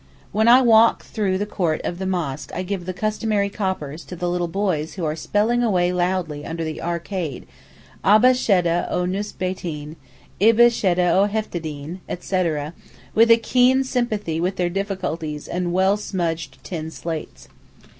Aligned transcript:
When 0.31 0.47
I 0.47 0.63
walk 0.63 1.05
through 1.05 1.37
the 1.37 1.45
court 1.45 1.79
of 1.83 1.99
the 1.99 2.07
mosque 2.07 2.51
I 2.55 2.63
give 2.63 2.87
the 2.87 2.91
customary 2.93 3.51
coppers 3.51 4.03
to 4.05 4.15
the 4.15 4.27
little 4.27 4.47
boys 4.47 4.95
who 4.95 5.05
are 5.05 5.15
spelling 5.15 5.61
away 5.61 5.93
loudly 5.93 6.43
under 6.43 6.63
the 6.63 6.81
arcade, 6.81 7.45
Abba 8.03 8.33
sheddeh 8.33 8.87
o 8.89 9.05
nusbeyteen, 9.05 9.95
Ibbi 10.39 10.71
sheddeh 10.71 11.11
o 11.13 11.27
heftedeen, 11.27 11.99
etc., 12.09 12.73
with 13.13 13.29
a 13.29 13.37
keen 13.37 13.83
sympathy 13.83 14.41
with 14.41 14.55
their 14.55 14.69
difficulties 14.71 15.47
and 15.47 15.71
well 15.71 15.97
smudged 15.97 16.57
tin 16.63 16.89
slates. 16.89 17.47